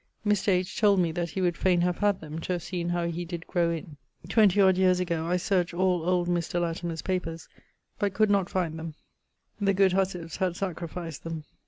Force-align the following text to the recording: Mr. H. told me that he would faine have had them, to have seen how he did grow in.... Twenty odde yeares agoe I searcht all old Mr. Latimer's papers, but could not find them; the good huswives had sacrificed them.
Mr. 0.25 0.47
H. 0.47 0.79
told 0.79 0.99
me 0.99 1.11
that 1.11 1.29
he 1.29 1.41
would 1.41 1.55
faine 1.55 1.81
have 1.81 1.99
had 1.99 2.21
them, 2.21 2.39
to 2.41 2.53
have 2.53 2.63
seen 2.63 2.89
how 2.89 3.05
he 3.05 3.23
did 3.23 3.45
grow 3.45 3.69
in.... 3.69 3.97
Twenty 4.27 4.59
odde 4.59 4.79
yeares 4.79 4.99
agoe 4.99 5.27
I 5.27 5.35
searcht 5.35 5.77
all 5.77 6.01
old 6.03 6.27
Mr. 6.27 6.59
Latimer's 6.59 7.03
papers, 7.03 7.47
but 7.99 8.15
could 8.15 8.31
not 8.31 8.49
find 8.49 8.79
them; 8.79 8.95
the 9.59 9.75
good 9.75 9.91
huswives 9.91 10.37
had 10.37 10.55
sacrificed 10.55 11.23
them. 11.23 11.43